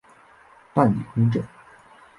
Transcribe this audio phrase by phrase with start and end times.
[0.73, 1.43] 办理公证